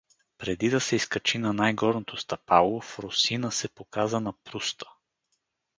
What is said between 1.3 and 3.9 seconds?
на най-горното стъпало, Фросина се